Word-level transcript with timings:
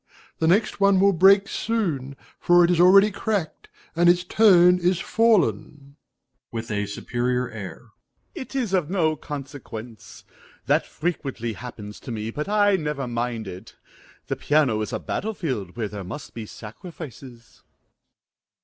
The 0.39 0.47
next 0.47 0.79
one 0.79 0.99
will 0.99 1.13
break 1.13 1.47
soon, 1.47 2.15
for 2.39 2.63
it 2.65 2.71
is 2.71 2.79
already 2.81 3.11
cracked, 3.11 3.69
and 3.95 4.09
its 4.09 4.23
tone 4.23 4.79
is 4.79 4.99
fallen. 4.99 5.57
MR. 5.61 5.91
FORTE 5.91 6.53
(with 6.53 6.71
a 6.71 6.87
superior 6.87 7.51
air). 7.51 7.89
It 8.33 8.55
is 8.55 8.73
of 8.73 8.89
no 8.89 9.15
consequence. 9.15 10.23
That 10.65 10.87
frequently 10.87 11.53
happens 11.53 11.99
to 11.99 12.11
me; 12.11 12.31
but 12.31 12.49
I 12.49 12.77
never 12.77 13.07
mind 13.07 13.47
it. 13.47 13.75
The 14.25 14.35
piano 14.35 14.81
is 14.81 14.91
a 14.91 14.97
battle 14.97 15.35
field 15.35 15.75
where 15.77 15.87
there 15.87 16.03
must 16.03 16.33
be 16.33 16.47
sacrifices. 16.47 17.61